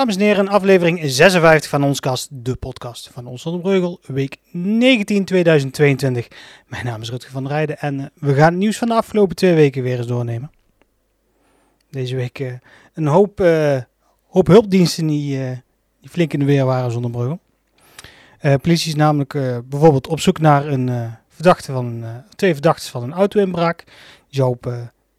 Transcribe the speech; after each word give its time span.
Dames 0.00 0.16
en 0.16 0.22
heren, 0.22 0.48
aflevering 0.48 1.00
56 1.02 1.70
van 1.70 1.84
ons 1.84 2.00
kast, 2.00 2.28
de 2.32 2.56
podcast 2.56 3.10
van 3.12 3.26
ons 3.26 3.42
Breugel, 3.42 4.00
week 4.06 4.36
19 4.50 5.24
2022. 5.24 6.28
Mijn 6.66 6.84
naam 6.84 7.00
is 7.00 7.10
Rutger 7.10 7.32
van 7.32 7.42
der 7.42 7.52
Rijden 7.52 7.78
en 7.78 8.00
eh, 8.00 8.06
we 8.14 8.34
gaan 8.34 8.50
het 8.50 8.56
nieuws 8.56 8.78
van 8.78 8.88
de 8.88 8.94
afgelopen 8.94 9.36
twee 9.36 9.54
weken 9.54 9.82
weer 9.82 9.98
eens 9.98 10.06
doornemen. 10.06 10.50
Deze 11.90 12.16
week 12.16 12.38
uh, 12.38 12.52
een 12.94 13.06
hoop, 13.06 13.40
uh, 13.40 13.78
hoop 14.28 14.46
hulpdiensten 14.46 15.06
die, 15.06 15.38
die, 16.00 16.10
flink 16.10 16.32
in 16.32 16.38
de 16.38 16.44
weer 16.44 16.64
waren 16.64 16.90
zonder 16.90 17.10
Breugel. 17.10 17.40
politie 18.60 18.88
is 18.88 18.96
namelijk 18.96 19.32
bijvoorbeeld 19.68 20.06
op 20.06 20.20
zoek 20.20 20.38
naar 20.38 20.66
een 20.66 21.10
verdachte 21.28 21.72
van, 21.72 22.04
twee 22.36 22.52
verdachten 22.52 22.90
van 22.90 23.02
een 23.02 23.12
auto-inbraak. 23.12 23.84
Die 23.86 24.40
zou 24.40 24.50
op 24.50 24.72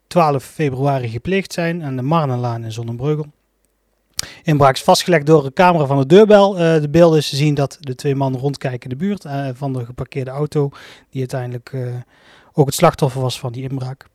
12 0.07 0.43
februari 0.43 1.09
gepleegd 1.09 1.53
zijn 1.53 1.83
aan 1.83 1.95
de 1.95 2.01
Marnelaan 2.01 2.63
in 2.63 2.71
Zonnebreugel. 2.71 3.25
Inbraak 4.43 4.75
is 4.75 4.83
vastgelegd 4.83 5.25
door 5.25 5.45
een 5.45 5.53
camera 5.53 5.85
van 5.85 5.97
de 5.97 6.05
deurbel. 6.05 6.53
Uh, 6.53 6.81
de 6.81 6.89
beelden 6.89 7.17
is 7.17 7.29
te 7.29 7.35
zien 7.35 7.53
dat 7.53 7.77
de 7.79 7.95
twee 7.95 8.15
mannen 8.15 8.41
rondkijken 8.41 8.89
in 8.89 8.97
de 8.97 9.05
buurt 9.05 9.25
uh, 9.25 9.49
van 9.53 9.73
de 9.73 9.85
geparkeerde 9.85 10.31
auto, 10.31 10.69
die 11.09 11.19
uiteindelijk 11.19 11.71
uh, 11.71 11.95
ook 12.53 12.65
het 12.65 12.75
slachtoffer 12.75 13.21
was 13.21 13.39
van 13.39 13.51
die 13.51 13.69
inbraak. 13.69 14.05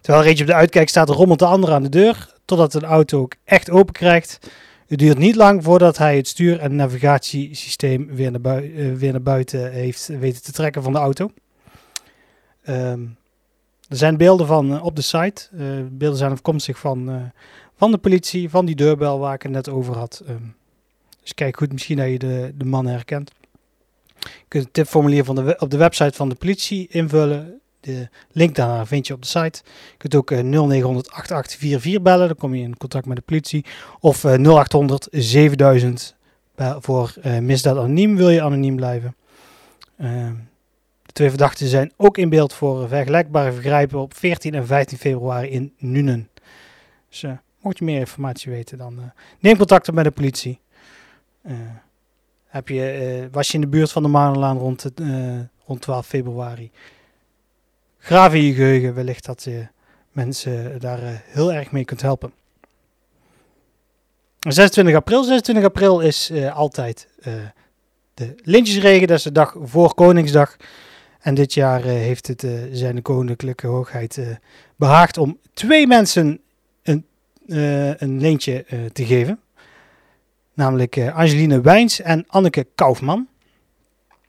Terwijl 0.00 0.24
Reetje 0.24 0.42
op 0.42 0.50
de 0.50 0.56
uitkijk 0.56 0.88
staat, 0.88 1.08
rommelt 1.08 1.38
de 1.38 1.46
ander 1.46 1.72
aan 1.72 1.82
de 1.82 1.88
deur, 1.88 2.34
totdat 2.44 2.72
de 2.72 2.80
auto 2.80 3.20
ook 3.20 3.34
echt 3.44 3.70
open 3.70 3.92
krijgt. 3.92 4.38
Het 4.86 4.98
duurt 4.98 5.18
niet 5.18 5.36
lang 5.36 5.64
voordat 5.64 5.98
hij 5.98 6.16
het 6.16 6.28
stuur- 6.28 6.58
en 6.60 6.76
navigatiesysteem 6.76 8.06
weer 8.14 8.30
naar, 8.30 8.62
weer 8.96 9.12
naar 9.12 9.22
buiten 9.22 9.72
heeft 9.72 10.06
weten 10.06 10.42
te 10.42 10.52
trekken 10.52 10.82
van 10.82 10.92
de 10.92 10.98
auto. 10.98 11.30
Um, 12.68 13.16
er 13.88 13.96
zijn 13.96 14.16
beelden 14.16 14.46
van 14.46 14.82
op 14.82 14.96
de 14.96 15.02
site. 15.02 15.48
beelden 15.90 16.18
zijn 16.18 16.30
afkomstig 16.30 16.78
van 16.78 17.32
van 17.76 17.90
de 17.90 17.98
politie, 17.98 18.50
van 18.50 18.66
die 18.66 18.74
deurbel 18.74 19.18
waar 19.18 19.34
ik 19.34 19.42
het 19.42 19.52
net 19.52 19.68
over 19.68 19.96
had. 19.96 20.22
Um, 20.28 20.54
dus 21.22 21.34
kijk 21.34 21.56
goed, 21.56 21.72
misschien 21.72 21.96
dat 21.96 22.08
je 22.08 22.18
de, 22.18 22.52
de 22.54 22.64
man 22.64 22.86
herkent. 22.86 23.30
Je 24.18 24.44
kunt 24.48 24.64
het 24.64 24.72
tipformulier 24.72 25.24
van 25.24 25.34
de, 25.34 25.56
op 25.58 25.70
de 25.70 25.76
website 25.76 26.16
van 26.16 26.28
de 26.28 26.34
politie 26.34 26.88
invullen. 26.88 27.60
De 27.80 28.08
link 28.32 28.54
daarna 28.54 28.86
vind 28.86 29.06
je 29.06 29.14
op 29.14 29.22
de 29.22 29.28
site. 29.28 29.62
Je 29.90 29.96
kunt 29.96 30.14
ook 30.14 30.30
uh, 30.30 30.38
0900 30.38 31.10
8844 31.10 32.02
bellen, 32.02 32.26
dan 32.26 32.36
kom 32.36 32.54
je 32.54 32.62
in 32.62 32.76
contact 32.76 33.06
met 33.06 33.16
de 33.16 33.22
politie. 33.22 33.64
Of 34.00 34.24
uh, 34.24 34.32
0800 34.32 35.08
7000 35.10 36.14
voor 36.78 37.14
uh, 37.24 37.38
misdaad 37.38 37.76
anoniem, 37.76 38.16
wil 38.16 38.30
je 38.30 38.42
anoniem 38.42 38.76
blijven. 38.76 39.16
Ehm, 39.98 40.34
de 41.02 41.12
twee 41.12 41.28
verdachten 41.28 41.66
zijn 41.66 41.92
ook 41.96 42.18
in 42.18 42.28
beeld 42.28 42.52
voor 42.52 42.88
vergelijkbare 42.88 43.52
vergrijpen 43.52 43.98
op 43.98 44.14
14 44.16 44.54
en 44.54 44.66
15 44.66 44.98
februari 44.98 45.48
in 45.48 45.72
Nuenen. 45.78 46.28
Dus 47.08 47.24
Mocht 47.62 47.78
je 47.78 47.84
meer 47.84 47.98
informatie 47.98 48.52
weten, 48.52 48.78
dan 48.78 48.98
uh, 48.98 49.04
neem 49.38 49.56
contact 49.56 49.88
op 49.88 49.94
met 49.94 50.04
de 50.04 50.10
politie. 50.10 50.60
Uh, 51.46 51.54
heb 52.46 52.68
je, 52.68 53.20
uh, 53.22 53.28
was 53.32 53.48
je 53.48 53.54
in 53.54 53.60
de 53.60 53.66
buurt 53.66 53.92
van 53.92 54.02
de 54.02 54.08
Maandelaan 54.08 54.58
rond, 54.58 54.86
rond 55.64 55.80
12 55.80 56.06
februari? 56.06 56.70
Graaf 57.98 58.34
in 58.34 58.42
je 58.42 58.54
geheugen, 58.54 58.94
wellicht 58.94 59.24
dat 59.24 59.42
je 59.42 59.66
mensen 60.10 60.80
daar 60.80 61.22
heel 61.26 61.52
erg 61.52 61.70
mee 61.70 61.84
kunt 61.84 62.02
helpen. 62.02 62.32
26 64.38 64.94
april. 64.94 65.24
26 65.24 65.64
april 65.64 66.00
is 66.00 66.32
altijd 66.52 67.08
de 68.14 68.34
lintjesregen. 68.42 69.06
Dat 69.08 69.16
is 69.16 69.22
de 69.22 69.32
dag 69.32 69.56
voor 69.62 69.94
Koningsdag. 69.94 70.56
En 71.20 71.34
dit 71.34 71.54
jaar 71.54 71.82
heeft 71.82 72.26
het 72.26 72.46
zijn 72.72 73.02
koninklijke 73.02 73.66
hoogheid 73.66 74.38
behaagd 74.76 75.18
om 75.18 75.38
twee 75.54 75.86
mensen 75.86 76.41
een 77.98 78.20
leentje 78.20 78.64
uh, 78.70 78.78
te 78.92 79.04
geven. 79.04 79.40
Namelijk 80.54 80.96
uh, 80.96 81.16
Angeline 81.16 81.60
Wijns 81.60 82.00
en 82.00 82.24
Anneke 82.28 82.66
Kaufman. 82.74 83.26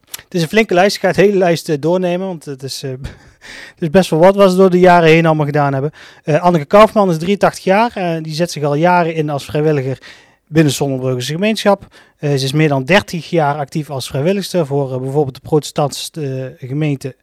Het 0.05 0.33
is 0.33 0.41
een 0.41 0.47
flinke 0.47 0.73
lijst. 0.73 0.95
Ik 0.95 1.01
ga 1.01 1.07
het 1.07 1.15
hele 1.15 1.37
lijst 1.37 1.81
doornemen, 1.81 2.27
want 2.27 2.45
het 2.45 2.63
is, 2.63 2.81
het 3.75 3.79
is 3.79 3.89
best 3.89 4.09
wel 4.09 4.19
wat 4.19 4.35
wat 4.35 4.51
ze 4.51 4.57
door 4.57 4.69
de 4.69 4.79
jaren 4.79 5.09
heen 5.09 5.25
allemaal 5.25 5.45
gedaan 5.45 5.73
hebben. 5.73 5.91
Anneke 6.23 6.65
Kaufman 6.65 7.09
is 7.09 7.17
83 7.17 7.63
jaar. 7.63 8.21
die 8.21 8.33
zet 8.33 8.51
zich 8.51 8.63
al 8.63 8.75
jaren 8.75 9.15
in 9.15 9.29
als 9.29 9.45
vrijwilliger 9.45 10.01
binnen 10.47 10.73
Zonnebrugse 10.73 11.33
gemeenschap. 11.33 11.87
ze 12.19 12.33
is 12.33 12.51
meer 12.51 12.67
dan 12.67 12.83
30 12.83 13.29
jaar 13.29 13.55
actief 13.55 13.89
als 13.89 14.07
vrijwilligster 14.07 14.65
voor 14.65 15.01
bijvoorbeeld 15.01 15.35
de 15.35 15.41
protestantse 15.41 16.55
gemeente 16.57 17.15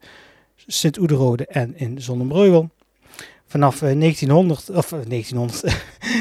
Sint-Oederode 0.67 1.47
en 1.47 1.72
in 1.77 2.03
Zonnebreugel 2.03 2.71
vanaf 3.50 3.78
1900, 3.78 4.69
eh, 4.69 4.77
of 4.77 4.91
1900, 4.91 5.65
eh, 5.65 5.75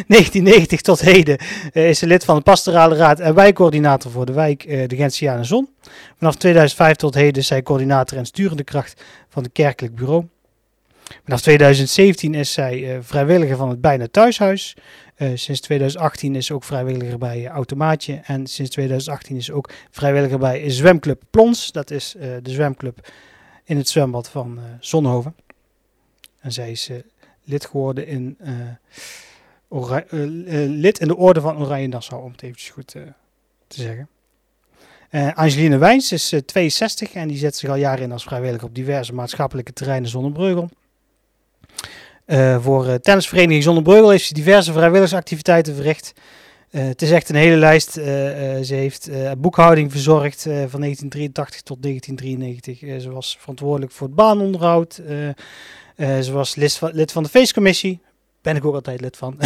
1990 0.08 0.82
tot 0.90 1.00
heden 1.00 1.38
uh, 1.74 1.90
is 1.90 2.00
ze 2.00 2.08
lid 2.08 2.26
van 2.26 2.36
de 2.36 2.42
pastorale 2.42 2.96
raad 2.96 3.20
en 3.20 3.34
wijkcoördinator 3.34 4.12
voor 4.12 4.26
de 4.26 4.34
wijk 4.34 4.90
de 4.90 4.96
Gentiane 4.96 5.44
Zon. 5.44 5.70
Vanaf 6.18 6.36
2005 6.36 6.96
tot 6.96 7.14
heden 7.14 7.42
is 7.42 7.48
zij 7.48 7.64
coördinator 7.64 8.18
en 8.18 8.26
sturende 8.26 8.64
kracht 8.64 9.04
van 9.30 9.44
het 9.44 9.52
kerkelijk 9.52 9.96
bureau. 9.96 10.28
Vanaf 11.24 11.42
2017 11.42 12.34
is 12.34 12.54
zij 12.54 13.00
vrijwilliger 13.02 13.58
van 13.58 13.70
het 13.70 13.82
Bijna 13.82 14.08
Thuishuis. 14.12 14.76
sinds 15.34 15.60
2018 15.60 16.36
is 16.36 16.46
ze 16.46 16.54
ook 16.54 16.64
vrijwilliger 16.64 17.18
bij 17.18 17.48
Automaatje. 17.48 18.22
En 18.24 18.48
sinds 18.48 18.72
2018 18.72 19.36
is 19.36 19.46
ze 19.46 19.54
ook 19.54 19.70
vrijwilliger 19.92 20.40
bij 20.40 20.70
Zwemclub 20.70 21.22
Plons. 21.30 21.72
Dat 21.72 21.92
is 21.92 22.16
de 22.20 22.52
zwemclub 22.52 23.12
in 23.64 23.78
het 23.78 23.90
zwembad 23.90 24.30
van 24.30 24.60
Zonhoven. 24.80 25.36
En 26.40 26.52
zij 26.52 26.72
is 26.72 26.90
lid 27.50 27.66
geworden 27.66 28.08
in, 28.08 28.38
uh, 28.42 28.52
lid 30.68 31.00
in 31.00 31.08
de 31.08 31.18
orde 31.18 31.42
van 31.42 31.58
Oranje 31.58 31.88
Nassau, 31.88 32.24
om 32.24 32.32
het 32.32 32.42
eventjes 32.42 32.70
goed 32.70 32.88
te 32.88 33.82
zeggen. 33.82 34.08
Angeline 35.34 35.78
Wijns 35.78 36.12
is 36.12 36.34
62 36.46 37.14
en 37.14 37.28
die 37.28 37.38
zet 37.38 37.56
zich 37.56 37.70
al 37.70 37.76
jaren 37.76 38.04
in 38.04 38.12
als 38.12 38.24
vrijwilliger 38.24 38.68
op 38.68 38.76
diverse 38.76 39.14
maatschappelijke 39.14 39.74
terreinen 39.74 40.10
zonder. 40.10 40.70
Uh, 42.30 42.64
voor 42.64 43.00
tennisvereniging 43.00 43.64
Zonnebreugel 43.64 44.10
heeft 44.10 44.26
ze 44.26 44.34
diverse 44.34 44.72
vrijwilligersactiviteiten 44.72 45.76
verricht. 45.76 46.14
Uh, 46.72 46.84
het 46.84 47.02
is 47.02 47.12
echt 47.12 47.30
een 47.30 47.36
hele 47.36 47.56
lijst. 47.56 47.98
Uh, 47.98 48.04
ze 48.64 48.74
heeft 48.74 49.10
boekhouding 49.38 49.92
verzorgd 49.92 50.42
van 50.42 50.82
1983 50.82 51.62
tot 51.62 51.84
1993. 51.84 53.02
ze 53.02 53.12
was 53.12 53.38
verantwoordelijk 53.40 53.92
voor 53.92 54.08
het 54.08 54.16
baanonderhoud. 54.16 55.02
Uh, 56.00 56.20
ze 56.20 56.32
was 56.32 56.56
lid 56.56 57.12
van, 57.12 57.24
de 57.24 57.30
feestcommissie. 57.30 58.02
Ben 58.42 58.56
ik 58.56 58.66
ook 58.66 58.74
altijd 58.74 59.02
lid 59.02 59.18
van. 59.18 59.38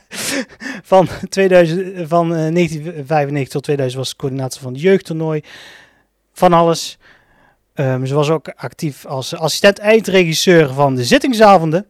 van, 0.92 1.08
2000, 1.28 2.08
van 2.08 2.28
1995 2.28 3.46
eh, 3.46 3.50
tot 3.50 3.62
2000 3.62 4.00
was 4.00 4.08
ze 4.08 4.16
coördinator 4.16 4.60
van 4.60 4.72
het 4.72 4.82
jeugdtoernooi. 4.82 5.42
Van 6.32 6.52
alles. 6.52 6.98
Um, 7.74 8.06
ze 8.06 8.14
was 8.14 8.30
ook 8.30 8.48
actief 8.48 9.06
als 9.06 9.34
assistent 9.34 9.78
eindregisseur 9.78 10.72
van 10.72 10.94
de 10.94 11.04
zittingsavonden. 11.04 11.86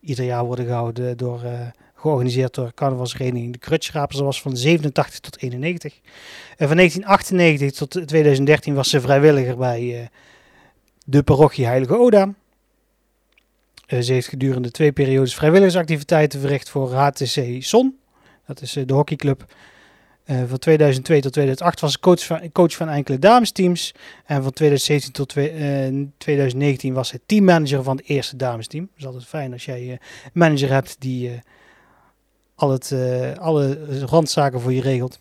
Ieder 0.00 0.24
jaar 0.24 0.44
worden 0.44 0.64
gehouden 0.64 1.16
door, 1.16 1.40
uh, 1.44 1.50
georganiseerd 1.94 2.54
door 2.54 2.74
carnavalsvereniging 2.74 3.52
De 3.52 3.58
Krutschrapers. 3.58 4.18
Ze 4.18 4.24
was 4.24 4.42
van 4.42 4.56
87 4.56 5.20
tot 5.20 5.42
91. 5.42 6.00
En 6.56 6.68
van 6.68 6.76
1998 6.76 7.78
tot 7.78 7.90
2013 8.08 8.74
was 8.74 8.90
ze 8.90 9.00
vrijwilliger 9.00 9.56
bij 9.56 10.10
de 11.04 11.22
parochie 11.22 11.66
Heilige 11.66 11.98
Oda. 11.98 12.34
Uh, 13.88 14.00
ze 14.00 14.12
heeft 14.12 14.28
gedurende 14.28 14.70
twee 14.70 14.92
periodes 14.92 15.34
vrijwilligersactiviteiten 15.34 16.40
verricht 16.40 16.68
voor 16.68 16.94
HTC 16.94 17.62
Son. 17.62 17.98
Dat 18.46 18.60
is 18.60 18.76
uh, 18.76 18.86
de 18.86 18.94
hockeyclub. 18.94 19.44
Uh, 20.26 20.42
van 20.46 20.58
2002 20.58 21.20
tot 21.20 21.32
2008 21.32 21.80
was 21.80 21.92
ze 21.92 22.00
coach 22.52 22.74
van, 22.74 22.88
enkele 22.88 23.18
damesteams. 23.18 23.94
En 24.24 24.42
van 24.42 24.52
2017 24.52 25.12
tot 25.12 25.28
twee, 25.28 26.12
2019 26.18 26.94
was 26.94 27.08
ze 27.08 27.20
teammanager 27.26 27.82
van 27.82 27.96
het 27.96 28.06
eerste 28.06 28.36
damesteam. 28.36 28.84
Dat 28.84 28.98
is 28.98 29.06
altijd 29.06 29.24
fijn 29.24 29.52
als 29.52 29.64
jij 29.64 29.90
een 29.90 29.98
manager 30.32 30.70
hebt 30.70 30.96
die 30.98 31.30
al 32.54 32.70
het, 32.70 32.94
alle 33.38 33.78
randzaken 34.04 34.60
voor 34.60 34.72
je 34.72 34.80
regelt. 34.80 35.18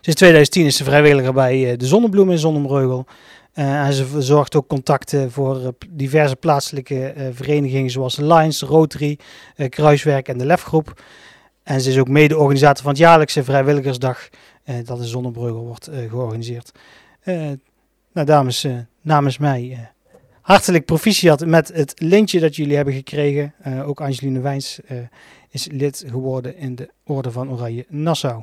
Sinds 0.00 0.14
2010 0.14 0.64
is 0.66 0.76
ze 0.76 0.84
vrijwilliger 0.84 1.32
bij 1.32 1.76
de 1.76 1.86
Zonnebloem 1.86 2.30
in 2.30 2.38
Zonnebreugel. 2.38 3.06
En 3.58 3.92
ze 3.92 4.06
verzorgt 4.06 4.56
ook 4.56 4.66
contacten 4.66 5.30
voor 5.30 5.60
uh, 5.60 5.68
diverse 5.88 6.36
plaatselijke 6.36 7.14
uh, 7.16 7.26
verenigingen 7.32 7.90
zoals 7.90 8.16
Lions, 8.16 8.62
Rotary, 8.62 9.18
Kruiswerk 9.68 10.28
en 10.28 10.38
de 10.38 10.46
Lefgroep. 10.46 11.02
En 11.62 11.80
ze 11.80 11.90
is 11.90 11.98
ook 11.98 12.08
mede-organisator 12.08 12.82
van 12.82 12.90
het 12.90 13.00
jaarlijkse 13.00 13.44
vrijwilligersdag 13.44 14.28
dat 14.84 14.98
in 14.98 15.04
Zonnebreugel 15.04 15.64
wordt 15.64 15.90
georganiseerd. 16.08 16.72
nou 18.12 18.26
dames, 18.26 18.66
namens 19.02 19.38
mij 19.38 19.90
hartelijk 20.40 20.84
proficiat 20.84 21.46
met 21.46 21.68
het 21.68 21.92
lintje 21.96 22.40
dat 22.40 22.56
jullie 22.56 22.76
hebben 22.76 22.94
gekregen. 22.94 23.54
ook 23.84 24.00
Angeline 24.00 24.40
Wijns 24.40 24.80
is 25.50 25.68
lid 25.70 26.04
geworden 26.06 26.56
in 26.56 26.74
de 26.74 26.90
Orde 27.04 27.30
van 27.30 27.50
Oranje 27.50 27.86
Nassau. 27.88 28.42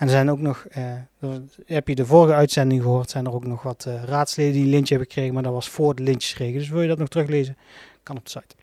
En 0.00 0.06
er 0.06 0.12
zijn 0.12 0.30
ook 0.30 0.38
nog, 0.38 0.66
uh, 0.78 1.34
heb 1.66 1.88
je 1.88 1.94
de 1.94 2.06
vorige 2.06 2.34
uitzending 2.34 2.82
gehoord, 2.82 3.10
zijn 3.10 3.26
er 3.26 3.32
ook 3.32 3.46
nog 3.46 3.62
wat 3.62 3.84
uh, 3.88 4.04
raadsleden 4.04 4.52
die 4.52 4.62
een 4.62 4.68
lintje 4.68 4.94
hebben 4.94 5.12
gekregen, 5.12 5.34
maar 5.34 5.42
dat 5.42 5.52
was 5.52 5.68
voor 5.68 5.94
de 5.94 6.02
lintjesregen. 6.02 6.58
Dus 6.58 6.68
wil 6.68 6.82
je 6.82 6.88
dat 6.88 6.98
nog 6.98 7.08
teruglezen, 7.08 7.56
kan 8.02 8.16
op 8.16 8.24
de 8.24 8.30
site. 8.30 8.54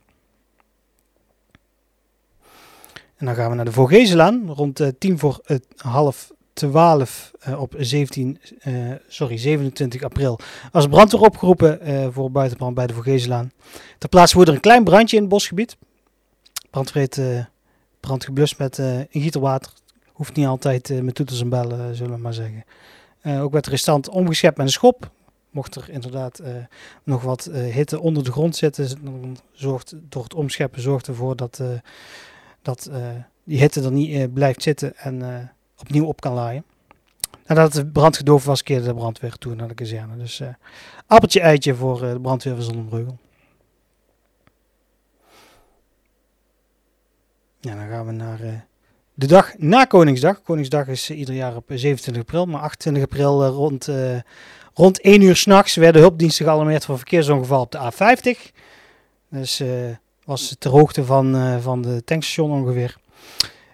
En 3.16 3.26
dan 3.26 3.36
gaan 3.36 3.50
we 3.50 3.56
naar 3.56 3.66
de 3.66 3.72
Vogezelaan. 3.72 4.52
Rond 4.52 4.80
uh, 4.80 4.88
tien 5.00 5.20
voor 5.20 5.42
half 5.76 6.32
twaalf 6.54 7.32
uh, 7.48 7.62
op 7.62 7.74
17, 7.78 8.40
sorry, 9.08 9.38
27 9.38 10.04
april 10.04 10.40
was 10.72 10.88
brandweer 10.88 11.22
opgeroepen 11.22 11.80
voor 12.14 12.32
buitenbrand 12.32 12.76
bij 12.76 12.88
de 12.88 12.94
Vogezelaan. 12.94 13.52
Ter 13.98 14.10
plaatse 14.10 14.36
wordt 14.36 14.50
er 14.50 14.56
een 14.56 14.62
klein 14.62 14.84
brandje 14.84 15.16
in 15.16 15.22
het 15.22 15.32
bosgebied. 15.32 15.78
Brandweer 16.70 17.50
brand 18.00 18.26
geblust 18.26 18.58
met 18.58 18.78
een 18.78 19.08
gieterwater. 19.12 19.72
Hoeft 20.18 20.36
niet 20.36 20.46
altijd 20.46 21.04
met 21.04 21.16
toeters 21.16 21.42
en 21.42 21.50
bellen, 21.50 21.96
zullen 21.96 22.14
we 22.14 22.22
maar 22.22 22.34
zeggen. 22.34 22.64
ook 23.24 23.52
werd 23.52 23.66
de 23.66 23.72
restant 23.72 24.10
omgeschept 24.10 24.58
met 24.58 24.66
een 24.66 24.72
schop. 24.72 25.12
Mocht 25.50 25.76
er 25.76 25.90
inderdaad 25.90 26.42
nog 27.04 27.22
wat 27.22 27.44
hitte 27.54 28.00
onder 28.00 28.24
de 28.24 28.32
grond 28.32 28.56
zitten, 28.56 28.90
zorgt 29.52 29.94
door 30.00 30.24
het 30.24 30.34
omscheppen 30.34 30.82
zorgt 30.82 31.08
ervoor 31.08 31.36
dat 31.36 31.62
dat 32.62 32.90
die 33.44 33.60
hitte 33.60 33.82
er 33.82 33.92
niet 33.92 34.34
blijft 34.34 34.62
zitten 34.62 34.96
en 34.96 35.50
opnieuw 35.78 36.06
op 36.06 36.22
kan 36.22 36.34
laaien. 36.34 36.64
Nadat 37.46 37.74
het 37.74 37.94
brand 37.94 38.18
gedoofd 38.18 38.46
was, 38.46 38.64
keerde 38.64 38.86
de 38.86 38.94
brandweer 38.94 39.38
toe 39.38 39.56
naar 39.56 39.68
de 39.68 39.74
kazerne. 39.74 40.18
Dus 40.18 40.42
appeltje 41.08 41.40
eitje 41.40 41.76
voor 41.76 42.00
de 42.00 42.20
brandweer 42.22 42.56
van 42.56 42.64
Zonnebreugel. 42.64 43.18
Ja, 47.60 47.76
dan 47.76 47.88
gaan 47.88 48.06
we 48.06 48.12
naar 48.12 48.68
de 49.18 49.28
dag 49.28 49.54
na 49.58 49.86
Koningsdag. 49.86 50.42
Koningsdag 50.42 50.88
is 50.88 51.10
ieder 51.10 51.36
jaar 51.36 51.56
op 51.56 51.64
27 51.68 52.22
april, 52.22 52.46
maar 52.46 52.62
28 52.62 53.04
april 53.04 53.46
rond, 53.46 53.90
rond 54.74 55.02
1 55.02 55.22
uur 55.22 55.36
s'nachts 55.36 55.76
werden 55.76 56.02
hulpdiensten 56.02 56.46
gealarmeerd 56.46 56.86
voor 56.86 56.98
verkeersongeval 56.98 57.62
op 57.62 57.72
de 57.72 57.92
A50. 57.92 58.52
Dus 59.30 59.64
was 60.26 60.56
ter 60.60 60.72
hoogte 60.72 61.06
van, 61.06 61.36
uh, 61.36 61.58
van 61.60 61.82
de 61.82 62.04
tankstation 62.04 62.52
ongeveer. 62.52 62.96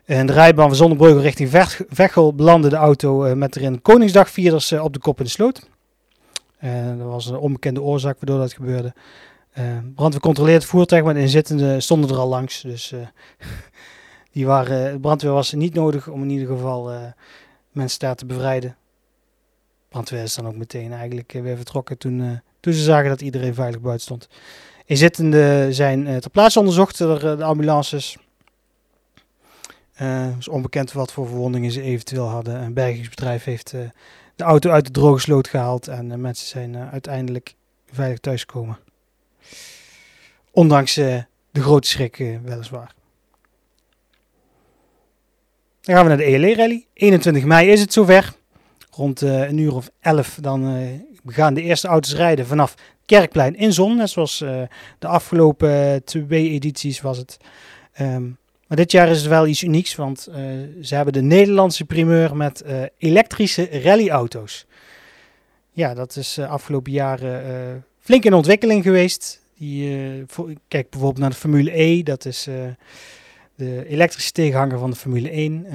En 0.05 0.25
de 0.25 0.33
rijbaan 0.33 0.67
van 0.67 0.75
Zonnebreugel 0.75 1.21
richting 1.21 1.49
Vechel 1.89 2.35
belandde 2.35 2.69
de 2.69 2.75
auto 2.75 3.25
uh, 3.25 3.33
met 3.33 3.55
erin 3.55 3.81
Koningsdagvierders 3.81 4.71
uh, 4.71 4.83
op 4.83 4.93
de 4.93 4.99
kop 4.99 5.17
in 5.17 5.23
de 5.23 5.29
sloot. 5.29 5.69
dat 6.97 7.07
was 7.07 7.25
een 7.25 7.37
onbekende 7.37 7.81
oorzaak 7.81 8.15
waardoor 8.19 8.39
dat 8.39 8.53
gebeurde. 8.53 8.93
brandweer 9.95 10.21
controleerde 10.21 10.59
het 10.59 10.69
voertuig, 10.69 11.03
maar 11.03 11.13
de 11.13 11.19
inzittenden 11.19 11.81
stonden 11.81 12.09
er 12.09 12.17
al 12.17 12.27
langs. 12.27 12.61
Dus 12.61 12.93
die 14.33 14.45
waren, 14.45 14.99
brandweer 14.99 15.31
was 15.31 15.53
niet 15.53 15.73
nodig 15.73 16.07
om 16.07 16.21
in 16.21 16.29
ieder 16.29 16.47
geval 16.47 17.13
mensen 17.71 17.99
daar 17.99 18.15
te 18.15 18.25
bevrijden. 18.25 18.75
Brandweer 19.89 20.23
is 20.23 20.35
dan 20.35 20.47
ook 20.47 20.55
meteen 20.55 20.93
eigenlijk 20.93 21.31
weer 21.31 21.55
vertrokken 21.55 21.97
toen, 21.97 22.41
toen 22.59 22.73
ze 22.73 22.83
zagen 22.83 23.09
dat 23.09 23.21
iedereen 23.21 23.53
veilig 23.53 23.81
buiten 23.81 24.03
stond. 24.05 24.27
Inzittenden 24.85 25.73
zijn 25.73 26.19
ter 26.19 26.29
plaatse 26.29 26.59
onderzocht 26.59 26.97
door 26.97 27.19
de 27.19 27.43
ambulances. 27.43 28.17
Het 29.93 30.35
is 30.39 30.47
onbekend 30.47 30.91
wat 30.91 31.11
voor 31.11 31.27
verwondingen 31.27 31.71
ze 31.71 31.81
eventueel 31.81 32.27
hadden. 32.27 32.61
Een 32.61 32.73
bergingsbedrijf 32.73 33.43
heeft 33.43 33.71
de 34.35 34.43
auto 34.43 34.69
uit 34.69 34.85
de 34.85 34.91
droge 34.91 35.19
sloot 35.19 35.47
gehaald 35.47 35.87
en 35.87 36.21
mensen 36.21 36.47
zijn 36.47 36.75
uiteindelijk 36.77 37.55
veilig 37.91 38.19
thuisgekomen. 38.19 38.77
Ondanks 40.51 40.93
de 40.93 41.25
grote 41.51 41.87
schrik 41.87 42.17
weliswaar. 42.43 42.93
Dan 45.83 45.95
gaan 45.95 46.03
we 46.03 46.09
naar 46.09 46.17
de 46.17 46.23
ELE-rally. 46.23 46.85
21 46.93 47.43
mei 47.43 47.69
is 47.69 47.81
het 47.81 47.93
zover. 47.93 48.33
Rond 48.91 49.21
een 49.21 49.57
uur 49.57 49.75
of 49.75 49.89
11 49.99 50.37
dan 50.41 50.89
gaan 51.25 51.53
de 51.53 51.61
eerste 51.61 51.87
auto's 51.87 52.13
rijden 52.15 52.47
vanaf 52.47 52.75
Kerkplein 53.05 53.55
in 53.55 53.73
Zon. 53.73 53.95
Net 53.95 54.09
zoals 54.09 54.41
uh, 54.41 54.61
de 54.99 55.07
afgelopen 55.07 56.03
twee 56.03 56.49
edities 56.49 57.01
was 57.01 57.17
het. 57.17 57.37
Um, 58.01 58.37
maar 58.67 58.77
dit 58.77 58.91
jaar 58.91 59.09
is 59.09 59.17
het 59.17 59.27
wel 59.27 59.47
iets 59.47 59.63
unieks, 59.63 59.95
want 59.95 60.29
ze 60.81 60.95
hebben 60.95 61.13
de 61.13 61.21
Nederlandse 61.21 61.85
primeur 61.85 62.35
met 62.35 62.63
elektrische 62.97 63.67
rallyauto's. 63.71 64.65
Ja, 65.71 65.93
dat 65.93 66.15
is 66.15 66.39
afgelopen 66.39 66.91
jaren 66.91 67.85
flink 67.99 68.23
in 68.23 68.33
ontwikkeling 68.33 68.83
geweest. 68.83 69.41
Die, 69.57 70.25
kijk 70.67 70.89
bijvoorbeeld 70.89 71.19
naar 71.19 71.29
de 71.29 71.35
Formule 71.35 71.81
E, 71.81 72.03
dat 72.03 72.25
is 72.25 72.47
de 73.55 73.85
elektrische 73.87 74.31
tegenhanger 74.31 74.79
van 74.79 74.89
de 74.89 74.95
Formule 74.95 75.29
1. 75.29 75.65
Uh, 75.65 75.73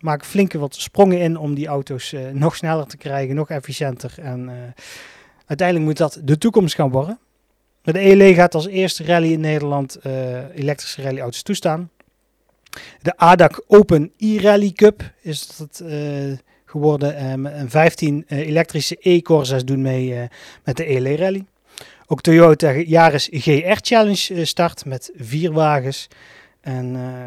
maken 0.00 0.26
flinke 0.26 0.58
wat 0.58 0.74
sprongen 0.74 1.20
in 1.20 1.36
om 1.36 1.54
die 1.54 1.66
auto's 1.66 2.12
uh, 2.12 2.30
nog 2.30 2.56
sneller 2.56 2.86
te 2.86 2.96
krijgen, 2.96 3.34
nog 3.34 3.50
efficiënter. 3.50 4.14
En 4.16 4.48
uh, 4.48 4.52
uiteindelijk 5.46 5.88
moet 5.88 5.96
dat 5.96 6.20
de 6.22 6.38
toekomst 6.38 6.74
gaan 6.74 6.90
worden. 6.90 7.18
De 7.82 7.98
ELE 7.98 8.34
gaat 8.34 8.54
als 8.54 8.66
eerste 8.66 9.04
rally 9.04 9.32
in 9.32 9.40
Nederland 9.40 9.98
elektrische 10.54 11.02
rallyauto's 11.02 11.42
toestaan. 11.42 11.90
De 13.02 13.16
ADAC 13.16 13.62
Open 13.66 14.12
e-Rally 14.18 14.72
Cup 14.72 15.12
is 15.22 15.56
dat 15.56 15.82
geworden. 16.64 17.16
en 17.16 17.70
15 17.70 18.24
elektrische 18.28 18.96
e-Corsas 19.00 19.64
doen 19.64 19.82
mee 19.82 20.28
met 20.64 20.76
de 20.76 20.84
ELE 20.84 21.16
Rally. 21.16 21.44
Ook 22.06 22.20
Toyota 22.20 22.72
Yaris 22.72 23.28
GR 23.32 23.76
Challenge 23.80 24.44
start 24.44 24.84
met 24.84 25.10
vier 25.16 25.52
wagens. 25.52 26.08
En 26.66 26.94
uh, 26.94 27.26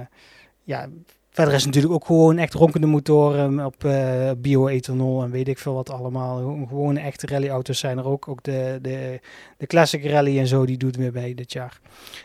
ja, 0.63 0.87
verder 1.29 1.53
is 1.53 1.65
natuurlijk 1.65 1.93
ook 1.93 2.05
gewoon 2.05 2.37
echt 2.37 2.53
ronkende 2.53 2.87
motoren 2.87 3.65
op 3.65 3.83
uh, 3.83 4.31
bio-ethanol 4.37 5.23
en 5.23 5.31
weet 5.31 5.47
ik 5.47 5.57
veel 5.57 5.73
wat 5.73 5.89
allemaal. 5.89 6.65
Gewoon 6.67 6.97
echte 6.97 7.27
rallyauto's 7.27 7.79
zijn 7.79 7.97
er 7.97 8.05
ook. 8.05 8.27
Ook 8.27 8.43
de, 8.43 8.79
de, 8.81 9.19
de 9.57 9.67
Classic 9.67 10.05
Rally 10.05 10.39
en 10.39 10.47
zo, 10.47 10.65
die 10.65 10.77
doet 10.77 10.95
weer 10.95 11.11
bij 11.11 11.33
dit 11.33 11.51
jaar. 11.51 11.79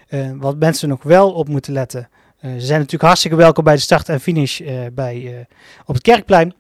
Uh, 0.09 0.31
wat 0.37 0.57
mensen 0.59 0.89
nog 0.89 1.03
wel 1.03 1.33
op 1.33 1.49
moeten 1.49 1.73
letten. 1.73 2.09
ze 2.41 2.49
zijn 2.49 2.79
natuurlijk 2.79 3.03
hartstikke 3.03 3.37
welkom 3.37 3.65
bij 3.65 3.75
de 3.75 3.81
start 3.81 4.09
en 4.09 4.21
finish 4.21 4.61
bij, 4.93 5.47
op 5.87 5.95
het 5.95 6.03
Kerkplein. 6.03 6.55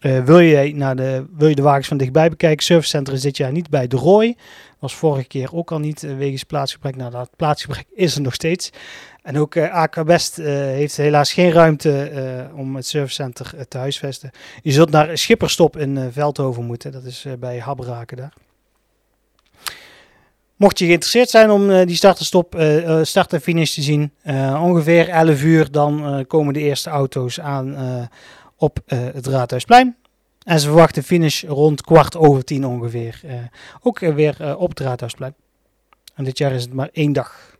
Wil, 0.00 0.38
je 0.38 0.74
naar 0.74 0.96
de, 0.96 1.24
wil 1.36 1.48
je 1.48 1.54
de 1.54 1.62
wagens 1.62 1.88
van 1.88 1.96
dichtbij 1.96 2.28
bekijken? 2.28 2.64
Servicecenter 2.64 3.14
is 3.14 3.20
dit 3.20 3.36
jaar 3.36 3.52
niet 3.52 3.70
bij 3.70 3.86
de 3.86 3.96
Rooi. 3.96 4.36
Was 4.78 4.94
vorige 4.94 5.26
keer 5.26 5.48
ook 5.52 5.72
al 5.72 5.78
niet 5.78 6.00
wegens 6.00 6.44
plaatsgebrek. 6.44 6.96
Nou, 6.96 7.10
dat 7.10 7.30
plaatsgebrek 7.36 7.86
is 7.94 8.14
er 8.14 8.20
nog 8.20 8.34
steeds. 8.34 8.70
En 9.22 9.38
ook 9.38 9.54
uh, 9.54 9.72
AK 9.72 9.94
West 9.94 10.36
heeft 10.36 10.96
helaas 10.96 11.32
geen 11.32 11.50
ruimte 11.50 12.50
om 12.54 12.76
het 12.76 12.86
servicecenter 12.86 13.68
te 13.68 13.78
huisvesten. 13.78 14.30
Je 14.62 14.72
zult 14.72 14.90
naar 14.90 15.18
Schipperstop 15.18 15.76
in 15.76 16.08
Veldhoven 16.12 16.64
moeten. 16.64 16.92
Dat 16.92 17.04
is 17.04 17.26
bij 17.38 17.58
Habberaken 17.58 18.16
daar. 18.16 18.32
Mocht 20.56 20.78
je 20.78 20.84
geïnteresseerd 20.84 21.30
zijn 21.30 21.50
om 21.50 21.84
die 21.84 21.96
start 21.96 22.18
en, 22.18 22.24
stop, 22.24 22.56
start 23.02 23.32
en 23.32 23.40
finish 23.40 23.74
te 23.74 23.82
zien, 23.82 24.12
ongeveer 24.60 25.08
11 25.08 25.42
uur 25.42 25.70
dan 25.70 26.24
komen 26.26 26.54
de 26.54 26.60
eerste 26.60 26.90
auto's 26.90 27.40
aan 27.40 27.76
op 28.56 28.78
het 28.86 29.26
Raadhuisplein. 29.26 29.96
En 30.42 30.60
ze 30.60 30.66
verwachten 30.66 31.02
finish 31.02 31.42
rond 31.42 31.82
kwart 31.82 32.16
over 32.16 32.44
tien 32.44 32.66
ongeveer. 32.66 33.20
ook 33.82 33.98
weer 33.98 34.56
op 34.56 34.68
het 34.68 34.80
Raadhuisplein. 34.80 35.34
En 36.14 36.24
dit 36.24 36.38
jaar 36.38 36.52
is 36.52 36.62
het 36.62 36.72
maar 36.72 36.88
één 36.92 37.12
dag. 37.12 37.56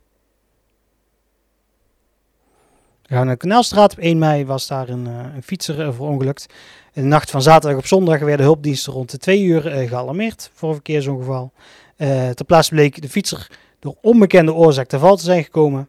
We 3.07 3.15
gaan 3.15 3.27
naar 3.27 3.35
de 3.35 3.41
Kanaalstraat. 3.41 3.93
Op 3.93 3.99
1 3.99 4.19
mei 4.19 4.47
was 4.47 4.67
daar 4.67 4.89
een, 4.89 5.07
uh, 5.07 5.35
een 5.35 5.43
fietser 5.43 5.81
uh, 5.81 5.93
verongelukt. 5.93 6.47
In 6.93 7.03
de 7.03 7.09
nacht 7.09 7.31
van 7.31 7.43
zaterdag 7.43 7.79
op 7.79 7.87
zondag 7.87 8.19
werden 8.19 8.47
hulpdiensten 8.47 8.93
rond 8.93 9.11
de 9.11 9.19
2 9.19 9.43
uur 9.43 9.67
uh, 9.67 9.89
gealarmeerd 9.89 10.51
voor 10.55 10.69
een 10.69 10.75
verkeersongeval. 10.75 11.53
ter 11.97 12.45
plaatse 12.47 12.71
bleek 12.71 13.03
de 13.03 13.09
fietser 13.09 13.51
door 13.79 13.97
onbekende 14.01 14.55
oorzaak 14.55 14.87
te 14.87 14.99
val 14.99 15.17
te 15.17 15.25
zijn 15.25 15.45
gekomen. 15.45 15.89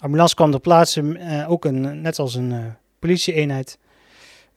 Ambulance 0.00 0.34
kwam 0.34 0.50
ter 0.50 0.60
plaatse, 0.60 1.18
ook 1.48 1.64
een, 1.64 2.00
net 2.00 2.18
als 2.18 2.34
een 2.34 2.74
politieeenheid. 2.98 3.78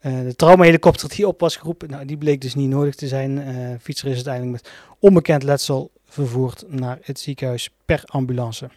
De 0.04 0.34
traumahelikopter 0.36 1.08
die 1.08 1.26
op 1.26 1.40
was 1.40 1.56
geroepen, 1.56 1.90
nou, 1.90 2.04
die 2.04 2.16
bleek 2.16 2.40
dus 2.40 2.54
niet 2.54 2.68
nodig 2.68 2.94
te 2.94 3.08
zijn. 3.08 3.34
De 3.34 3.76
fietser 3.80 4.08
is 4.08 4.14
uiteindelijk 4.14 4.52
met 4.52 4.72
onbekend 4.98 5.42
letsel 5.42 5.90
vervoerd 6.04 6.64
naar 6.68 6.98
het 7.02 7.18
ziekenhuis 7.18 7.70
per 7.84 8.02
ambulance. 8.04 8.70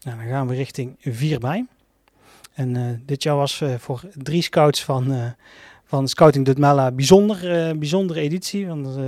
Nou, 0.00 0.18
dan 0.18 0.26
gaan 0.26 0.48
we 0.48 0.54
richting 0.54 0.96
4 1.00 1.40
mei. 1.40 1.66
En 2.54 2.74
uh, 2.74 2.90
dit 3.06 3.22
jaar 3.22 3.36
was 3.36 3.62
voor 3.78 4.00
drie 4.14 4.42
scouts 4.42 4.84
van, 4.84 5.12
uh, 5.12 5.30
van 5.84 6.08
Scouting 6.08 6.44
Dutmella 6.44 6.90
bijzonder, 6.90 7.78
bijzondere 7.78 8.20
editie. 8.20 8.66
Want 8.66 8.98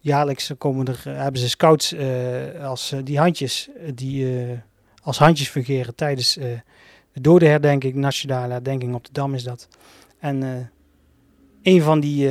jaarlijks 0.00 0.50
komen 0.58 0.86
er, 0.86 1.02
hebben 1.04 1.40
ze 1.40 1.48
scouts 1.48 1.94
als 2.60 2.94
die 3.04 3.18
handjes, 3.18 3.68
die 3.94 4.26
als 5.04 5.18
handjes 5.18 5.48
fungeren 5.48 5.94
tijdens 5.94 6.34
de 6.34 7.20
dodenherdenking, 7.20 7.94
nationale 7.94 8.52
herdenking 8.52 8.94
op 8.94 9.04
de 9.04 9.12
Dam 9.12 9.34
is 9.34 9.42
dat. 9.42 9.68
En 10.18 10.70
een, 11.62 11.82
van 11.82 12.00
die, 12.00 12.28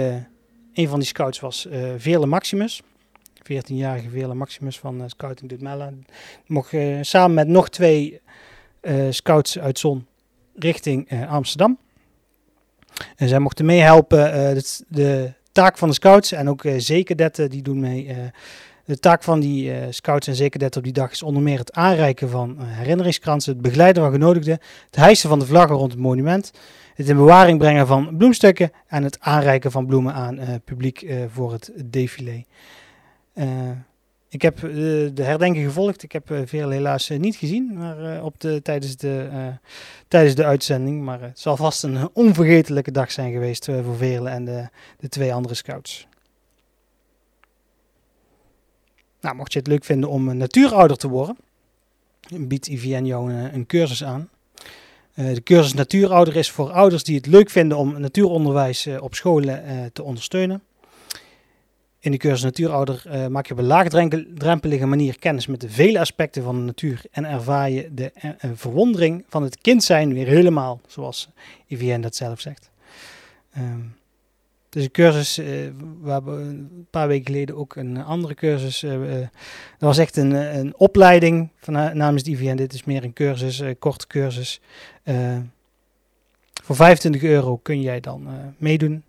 een 0.74 0.88
van 0.88 1.00
die 1.00 1.08
scouts 1.08 1.40
was 1.40 1.68
Veerle 1.98 2.26
Maximus. 2.26 2.82
14-jarige 3.44 4.10
Vele 4.10 4.34
Maximus 4.34 4.80
van 4.80 5.02
uh, 5.02 5.04
Scouting 5.08 5.50
Dutmella. 5.50 5.92
Mocht 6.46 6.74
uh, 6.74 6.98
samen 7.02 7.34
met 7.34 7.48
nog 7.48 7.70
twee 7.70 8.22
uh, 8.82 9.06
scouts 9.10 9.60
uit 9.60 9.80
Zon 9.80 10.08
richting 10.56 11.28
Amsterdam. 11.28 11.78
En 13.16 13.28
zij 13.28 13.40
mochten 13.40 13.66
meehelpen 13.66 14.32
de, 14.56 14.84
de, 14.88 15.34
taak 15.52 15.78
van 15.78 15.88
de 15.88 15.94
scouts 15.94 16.32
en 16.32 16.50
ook 16.50 16.64
uh, 16.64 16.74
zekerdetten 16.78 17.50
die 17.50 17.62
doen 17.62 17.80
mee 17.80 18.32
De 18.86 19.00
taak 19.00 19.24
van 19.24 19.40
die 19.40 19.74
scouts 19.90 20.28
en 20.28 20.36
zekerheid 20.36 20.78
op 20.78 20.84
die 20.84 20.94
dag 20.94 21.12
is 21.12 21.24
onder 21.24 21.44
meer 21.44 21.58
het 21.58 21.74
aanreiken 21.74 22.30
van 22.30 22.58
herinneringskransen, 22.60 23.54
het 23.54 23.62
begeleiden 23.62 24.04
van 24.04 24.12
genodigden, 24.12 24.60
het 24.86 24.96
hijsen 24.96 25.30
van 25.30 25.40
de 25.40 25.46
vlaggen 25.46 25.76
rond 25.76 25.92
het 25.92 26.02
monument, 26.02 26.52
het 26.96 27.10
in 27.10 27.16
bewaring 27.16 27.58
brengen 27.58 27.88
van 27.88 28.18
bloemstukken 28.18 28.72
en 28.88 29.04
het 29.04 29.20
aanreiken 29.20 29.72
van 29.72 29.86
bloemen 29.86 30.14
aan 30.14 30.62
publiek 30.66 31.06
voor 31.28 31.52
het 31.52 31.72
défilé. 31.86 32.44
Ik 34.34 34.42
heb 34.42 34.62
uh, 34.62 34.72
de 35.14 35.24
herdenking 35.24 35.66
gevolgd. 35.66 36.04
Ik 36.04 36.12
heb 36.12 36.30
uh, 36.30 36.40
veel 36.46 36.70
helaas 36.70 37.10
uh, 37.10 37.20
niet 37.20 37.36
gezien 37.36 37.74
maar, 37.78 38.24
op 38.24 38.40
de, 38.40 38.62
tijdens, 38.62 38.98
de, 38.98 39.30
tijdens 40.08 40.36
de 40.36 40.46
uitzending. 40.46 41.04
Maar 41.04 41.22
het 41.22 41.40
zal 41.40 41.58
vast 41.58 41.84
een 41.84 42.10
onvergetelijke 42.14 42.92
dag 42.92 43.12
zijn 43.12 43.32
geweest 43.32 43.66
voor 43.66 43.96
Veerle 43.96 44.30
en 44.30 44.46
de, 44.46 44.68
de 45.00 45.10
twee 45.10 45.34
andere 45.34 45.54
scouts. 45.54 46.08
Nou, 49.24 49.36
mocht 49.36 49.54
je 49.54 49.60
het 49.60 49.68
leuk 49.68 49.84
vinden 49.84 50.10
om 50.10 50.38
natuurouder 50.38 50.98
te 50.98 51.08
worden, 51.08 51.38
biedt 52.30 52.68
IVN 52.68 53.06
jou 53.06 53.34
een, 53.34 53.54
een 53.54 53.66
cursus 53.66 54.04
aan. 54.04 54.30
de 55.14 55.44
cursus 55.44 55.74
Natuurouder 55.74 56.36
is 56.36 56.52
voor 56.52 56.72
ouders 56.72 57.04
die 57.04 57.16
het 57.16 57.26
leuk 57.26 57.50
vinden 57.50 57.78
om 57.78 58.00
natuuronderwijs 58.00 58.88
op 59.00 59.16
scholen 59.16 59.90
te 59.94 60.04
ondersteunen. 60.04 60.64
In 62.00 62.12
de 62.12 62.18
cursus 62.18 62.44
Natuurouder 62.44 63.04
maak 63.30 63.46
je 63.46 63.54
op 63.54 63.60
een 63.60 63.66
laagdrempelige 63.66 64.86
manier 64.86 65.20
kennis 65.20 65.48
met 65.48 65.62
de 65.62 65.70
vele 65.70 66.00
aspecten 66.00 66.44
van 66.44 66.56
de 66.56 66.62
natuur 66.62 67.02
en 67.12 67.26
ervaar 67.26 67.70
je 67.70 67.94
de 67.94 68.12
verwondering 68.54 69.24
van 69.30 69.44
het 69.44 69.58
kind 69.58 69.84
zijn 69.84 70.14
weer 70.14 70.28
helemaal, 70.28 70.82
zoals 70.88 71.30
IVN 71.68 72.02
dat 72.02 72.16
zelf 72.16 72.40
zegt. 72.40 72.70
Um, 73.58 73.96
dus 74.74 74.84
een 74.84 74.92
cursus, 74.92 75.40
uh, 75.40 75.46
we 76.02 76.12
hebben 76.12 76.40
een 76.40 76.88
paar 76.90 77.08
weken 77.08 77.26
geleden 77.26 77.56
ook 77.56 77.76
een 77.76 78.04
andere 78.04 78.34
cursus. 78.34 78.80
dat 78.80 79.30
was 79.78 79.98
echt 79.98 80.18
een, 80.18 80.32
een 80.32 80.74
opleiding 80.78 81.50
van, 81.58 81.74
namens 81.74 82.24
de 82.24 82.32
IVN. 82.32 82.56
Dit 82.56 82.74
is 82.74 82.84
meer 82.84 83.04
een 83.04 83.14
cursus, 83.14 83.60
een 83.60 83.80
korte 83.80 84.08
cursus. 84.08 84.62
voor 86.64 86.76
25 86.76 87.24
euro 87.24 87.58
kun 87.58 87.82
jij 87.82 88.00
dan 88.00 88.28
meedoen 88.58 89.04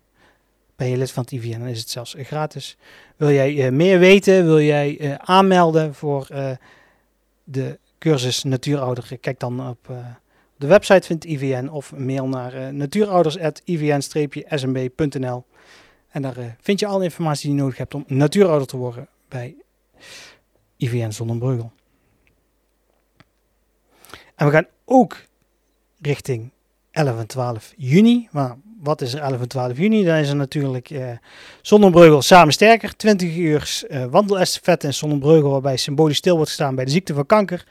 ben 0.75 0.87
je 0.87 0.97
lid 0.97 1.11
van 1.11 1.23
het 1.23 1.31
IVN, 1.31 1.59
dan 1.59 1.67
is 1.67 1.79
het 1.79 1.89
zelfs 1.89 2.15
gratis. 2.17 2.77
Wil 3.15 3.31
jij 3.31 3.71
meer 3.71 3.99
weten, 3.99 4.45
wil 4.45 4.61
jij 4.61 5.17
aanmelden 5.17 5.93
voor 5.93 6.27
de 7.43 7.79
cursus 7.99 8.43
Natuurouder, 8.43 9.17
kijk 9.21 9.39
dan 9.39 9.69
op 9.69 9.89
de 10.57 10.67
website 10.67 11.07
van 11.07 11.15
het 11.15 11.25
IVN 11.25 11.67
of 11.67 11.95
mail 11.95 12.27
naar 12.27 12.73
natuurouders.ivn-smbnl. 12.73 15.45
En 16.09 16.21
daar 16.21 16.55
vind 16.61 16.79
je 16.79 16.85
alle 16.85 17.03
informatie 17.03 17.47
die 17.47 17.55
je 17.55 17.61
nodig 17.61 17.77
hebt 17.77 17.93
om 17.93 18.03
natuurouder 18.07 18.67
te 18.67 18.77
worden 18.77 19.07
bij 19.27 19.55
IVN 20.77 21.11
Zonnebreugel. 21.11 21.71
En 24.35 24.45
we 24.45 24.51
gaan 24.51 24.67
ook 24.85 25.17
richting 26.01 26.51
11 26.91 27.19
en 27.19 27.27
12 27.27 27.73
juni, 27.77 28.27
maar 28.31 28.57
wat 28.81 29.01
is 29.01 29.13
er 29.13 29.21
11 29.21 29.41
en 29.41 29.47
12 29.47 29.77
juni? 29.77 30.03
Dan 30.03 30.15
is 30.15 30.29
er 30.29 30.35
natuurlijk 30.35 30.89
uh, 30.89 31.11
Zonnebreugel 31.61 32.21
samen 32.21 32.53
sterker. 32.53 32.95
20 32.95 33.35
uur 33.35 33.83
eh, 33.87 34.05
wandelestafette 34.05 34.87
in 34.87 34.93
Zonnebreugel 34.93 35.51
waarbij 35.51 35.77
symbolisch 35.77 36.17
stil 36.17 36.35
wordt 36.35 36.49
gestaan 36.49 36.75
bij 36.75 36.85
de 36.85 36.91
ziekte 36.91 37.13
van 37.13 37.25
kanker. 37.25 37.65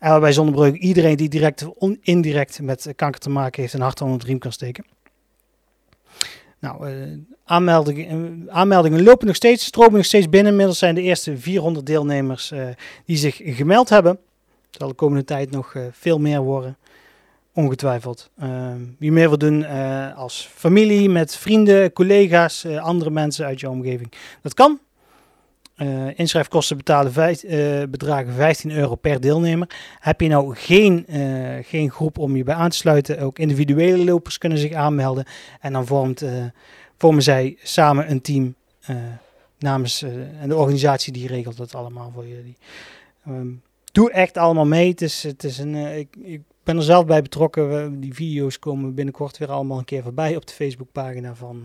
En 0.00 0.10
waarbij 0.10 0.32
Zonnebreugel 0.32 0.78
iedereen 0.80 1.16
die 1.16 1.28
direct 1.28 1.66
of 1.74 1.90
indirect 2.00 2.60
met 2.62 2.92
kanker 2.96 3.20
te 3.20 3.30
maken 3.30 3.60
heeft 3.60 3.74
een 3.74 3.80
hart 3.80 4.00
onder 4.00 4.18
de 4.18 4.26
riem 4.26 4.38
kan 4.38 4.52
steken. 4.52 4.84
Nou, 6.58 6.90
uh, 6.90 7.18
aanmeldingen, 7.44 8.46
aanmeldingen 8.50 9.02
lopen 9.02 9.26
nog 9.26 9.36
steeds, 9.36 9.64
stromen 9.64 9.94
nog 9.94 10.04
steeds 10.04 10.28
binnen. 10.28 10.50
Inmiddels 10.50 10.78
zijn 10.78 10.94
de 10.94 11.02
eerste 11.02 11.38
400 11.38 11.86
deelnemers 11.86 12.52
die 13.04 13.16
zich 13.16 13.40
gemeld 13.44 13.88
hebben. 13.88 14.12
Het 14.66 14.80
zal 14.80 14.88
de 14.88 14.94
komende 14.94 15.24
tijd 15.24 15.50
nog 15.50 15.76
veel 15.92 16.18
meer 16.18 16.40
worden. 16.40 16.76
Ongetwijfeld. 17.54 18.30
Uh, 18.42 18.72
wie 18.98 19.12
meer 19.12 19.28
wil 19.28 19.38
doen 19.38 19.66
als 20.14 20.50
familie, 20.54 21.08
met 21.08 21.36
vrienden, 21.36 21.92
collega's, 21.92 22.66
andere 22.66 23.10
mensen 23.10 23.46
uit 23.46 23.60
je 23.60 23.70
omgeving. 23.70 24.12
Dat 24.42 24.54
kan. 24.54 24.80
Uh, 25.82 26.18
inschrijfkosten 26.18 26.76
betalen 26.76 27.12
vijf, 27.12 27.40
bedragen 27.90 28.32
15 28.32 28.70
euro 28.70 28.94
per 28.94 29.20
deelnemer. 29.20 29.70
Heb 29.98 30.20
je 30.20 30.28
nou 30.28 30.54
geen, 30.54 31.06
geen 31.62 31.90
groep 31.90 32.18
om 32.18 32.36
je 32.36 32.44
bij 32.44 32.54
aan 32.54 32.70
te 32.70 32.76
sluiten, 32.76 33.20
ook 33.20 33.38
individuele 33.38 34.04
lopers 34.04 34.38
kunnen 34.38 34.58
zich 34.58 34.72
aanmelden. 34.72 35.24
En 35.60 35.72
dan 35.72 35.86
vormt, 35.86 36.24
vormen 36.96 37.22
zij 37.22 37.56
samen 37.62 38.10
een 38.10 38.20
team 38.20 38.54
namens 39.58 40.02
en 40.40 40.48
de 40.48 40.56
organisatie 40.56 41.12
die 41.12 41.26
regelt 41.26 41.56
dat 41.56 41.74
allemaal 41.74 42.10
voor 42.14 42.26
jullie. 42.26 42.56
Um, 43.28 43.62
doe 43.92 44.10
echt 44.10 44.36
allemaal 44.36 44.66
mee. 44.66 44.90
Het 44.90 45.02
is, 45.02 45.22
het 45.22 45.44
is 45.44 45.58
een, 45.58 45.74
ik, 45.74 46.16
ik 46.22 46.42
ben 46.62 46.76
er 46.76 46.82
zelf 46.82 47.06
bij 47.06 47.22
betrokken. 47.22 48.00
Die 48.00 48.14
video's 48.14 48.58
komen 48.58 48.94
binnenkort 48.94 49.38
weer 49.38 49.50
allemaal 49.50 49.78
een 49.78 49.84
keer 49.84 50.02
voorbij 50.02 50.36
op 50.36 50.46
de 50.46 50.52
Facebookpagina 50.52 51.34
van, 51.34 51.64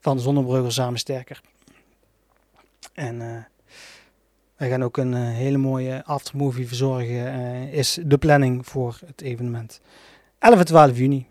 van 0.00 0.20
Zonnebreugel 0.20 0.70
Samen 0.70 0.98
Sterker. 0.98 1.40
En 2.92 3.20
uh, 3.20 3.36
wij 4.56 4.68
gaan 4.68 4.82
ook 4.82 4.96
een 4.96 5.12
uh, 5.12 5.20
hele 5.20 5.58
mooie 5.58 6.04
aftermovie 6.04 6.66
verzorgen. 6.66 7.68
is 7.72 7.98
de 8.04 8.18
planning 8.18 8.66
voor 8.66 8.98
het 9.06 9.20
evenement. 9.20 9.80
11 10.38 10.58
en 10.58 10.64
12 10.64 10.96
juni. 10.96 11.26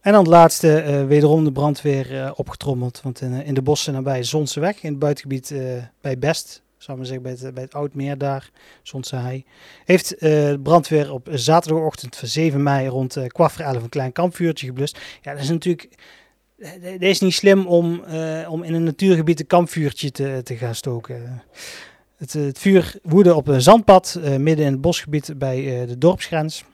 En 0.00 0.12
dan 0.12 0.20
het 0.20 0.30
laatste, 0.30 1.04
wederom 1.08 1.44
de 1.44 1.52
brandweer 1.52 2.32
opgetrommeld. 2.36 3.00
Want 3.02 3.20
in, 3.20 3.32
in 3.32 3.54
de 3.54 3.62
bossen 3.62 3.92
nabij 3.92 4.22
Zonseweg, 4.22 4.82
in 4.82 4.90
het 4.90 4.98
buitengebied 4.98 5.54
bij 6.00 6.18
Best, 6.18 6.62
zou 6.82 6.96
maar 6.96 7.06
zeggen, 7.06 7.22
bij 7.22 7.36
het, 7.40 7.54
bij 7.54 7.62
het 7.62 7.74
Oudmeer 7.74 8.18
daar, 8.18 8.50
Zonse 8.82 9.44
heeft 9.84 10.22
uh, 10.22 10.54
brandweer 10.62 11.12
op 11.12 11.28
zaterdagochtend 11.30 12.16
van 12.16 12.28
7 12.28 12.62
mei 12.62 12.88
rond 12.88 13.16
kwart 13.26 13.52
voor 13.52 13.64
11 13.64 13.82
een 13.82 13.88
klein 13.88 14.12
kampvuurtje 14.12 14.66
geblust. 14.66 14.98
Ja, 15.22 15.32
dat 15.32 15.42
is 15.42 15.48
natuurlijk, 15.48 15.88
het 16.60 17.02
is 17.02 17.20
niet 17.20 17.34
slim 17.34 17.66
om, 17.66 18.04
uh, 18.08 18.50
om 18.50 18.62
in 18.62 18.74
een 18.74 18.84
natuurgebied 18.84 19.40
een 19.40 19.46
kampvuurtje 19.46 20.10
te, 20.10 20.40
te 20.44 20.56
gaan 20.56 20.74
stoken. 20.74 21.42
Het, 22.16 22.32
het 22.32 22.58
vuur 22.58 22.98
woedde 23.02 23.34
op 23.34 23.48
een 23.48 23.62
zandpad 23.62 24.20
midden 24.38 24.66
in 24.66 24.72
het 24.72 24.80
bosgebied 24.80 25.38
bij 25.38 25.86
de 25.86 25.98
dorpsgrens, 25.98 26.64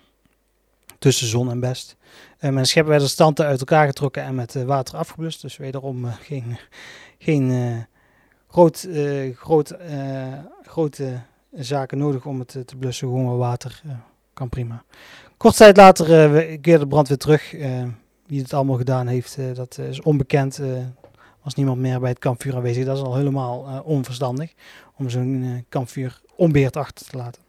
tussen 0.99 1.27
zon 1.27 1.51
en 1.51 1.61
best. 1.61 1.97
mijn 2.41 2.67
scheppen 2.67 2.91
werden 2.91 3.09
standen 3.09 3.47
uit 3.47 3.61
elkaar 3.61 3.87
getrokken 3.87 4.23
en 4.23 4.35
met 4.35 4.55
water 4.65 4.97
afgeblust, 4.97 5.43
dus 5.43 5.57
wederom 5.57 6.07
geen... 6.07 6.59
geen 7.19 7.87
groot, 8.57 8.87
uh, 8.89 9.37
groot, 9.37 9.75
uh, 9.91 10.33
grote 10.63 11.21
zaken 11.53 11.99
nodig 11.99 12.27
om 12.27 12.39
het 12.39 12.55
uh, 12.55 12.63
te 12.63 12.77
blussen. 12.77 13.09
Gewoon 13.09 13.37
water 13.37 13.83
kan 14.33 14.49
prima. 14.49 14.85
Kort 15.37 15.57
tijd 15.57 15.77
later 15.77 16.07
keerde 16.59 16.79
de 16.79 16.87
brand 16.87 17.09
weer 17.09 17.17
terug. 17.17 17.55
Wie 18.27 18.41
het 18.41 18.53
allemaal 18.53 18.77
gedaan 18.77 19.07
heeft, 19.07 19.39
dat 19.55 19.79
is 19.79 20.01
onbekend. 20.01 20.61
was 21.43 21.55
niemand 21.55 21.79
meer 21.79 22.01
bij 22.01 22.11
het 22.11 22.19
kampvuur 22.19 22.55
aanwezig. 22.57 22.85
Dat 22.85 22.97
is 22.97 23.03
al 23.03 23.17
helemaal 23.17 23.83
onverstandig 23.85 24.53
om 24.97 25.11
zo'n 25.11 25.65
kampvuur 25.69 26.21
onbeheerd 26.37 26.77
achter 26.77 27.07
te 27.07 27.17
laten. 27.17 27.43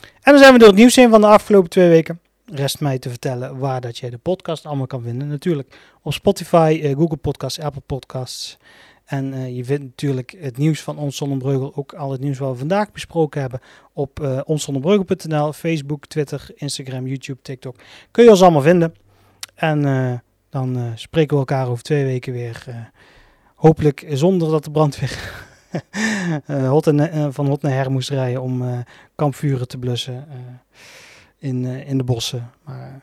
En 0.00 0.32
dan 0.32 0.38
zijn 0.38 0.52
we 0.52 0.58
door 0.58 0.68
het 0.68 0.76
nieuws 0.76 0.96
heen 0.96 1.10
van 1.10 1.20
de 1.20 1.26
afgelopen 1.26 1.70
twee 1.70 1.88
weken. 1.88 2.20
Rest 2.46 2.80
mij 2.80 2.98
te 2.98 3.08
vertellen 3.08 3.58
waar 3.58 3.80
dat 3.80 3.98
jij 3.98 4.10
de 4.10 4.18
podcast 4.18 4.66
allemaal 4.66 4.86
kan 4.86 5.02
vinden. 5.02 5.28
Natuurlijk 5.28 5.78
op 6.02 6.12
Spotify, 6.12 6.94
Google 6.94 7.16
Podcasts, 7.16 7.60
Apple 7.60 7.82
Podcasts. 7.86 8.58
En 9.04 9.54
je 9.54 9.64
vindt 9.64 9.82
natuurlijk 9.82 10.36
het 10.38 10.56
nieuws 10.56 10.80
van 10.80 10.98
Ons 10.98 11.16
Zonnebreugel, 11.16 11.72
ook 11.74 11.92
al 11.92 12.10
het 12.10 12.20
nieuws 12.20 12.38
wat 12.38 12.52
we 12.52 12.58
vandaag 12.58 12.92
besproken 12.92 13.40
hebben, 13.40 13.60
op 13.92 14.20
uh, 14.20 15.52
Facebook, 15.52 16.06
Twitter, 16.06 16.50
Instagram, 16.54 17.06
YouTube, 17.06 17.42
TikTok. 17.42 17.76
Kun 18.10 18.24
je 18.24 18.30
ons 18.30 18.42
allemaal 18.42 18.62
vinden. 18.62 18.94
En 19.62 19.86
uh, 19.86 20.12
dan 20.48 20.92
spreken 20.94 21.32
we 21.32 21.38
elkaar 21.38 21.68
over 21.68 21.82
twee 21.82 22.04
weken 22.04 22.32
weer. 22.32 22.90
hopelijk 23.54 24.04
zonder 24.08 24.50
dat 24.50 24.64
de 24.64 24.70
brandweer 24.70 25.46
hot 26.68 26.86
en, 26.86 27.32
van 27.32 27.46
hot 27.46 27.62
naar 27.62 27.72
her 27.72 27.90
moest 27.90 28.10
rijden 28.10 28.42
om 28.42 28.84
kampvuren 29.14 29.68
te 29.68 29.78
blussen 29.78 30.28
in, 31.38 31.64
in 31.64 31.98
de 31.98 32.04
bossen. 32.04 32.50
Maar 32.64 33.00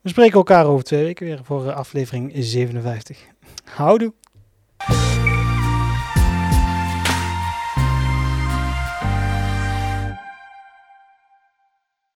we 0.00 0.08
spreken 0.08 0.36
elkaar 0.36 0.66
over 0.66 0.84
twee 0.84 1.04
weken 1.04 1.26
weer 1.26 1.40
voor 1.42 1.72
aflevering 1.72 2.32
57. 2.34 3.26
Houdoe! 3.64 4.12